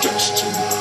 [0.00, 0.77] destiny.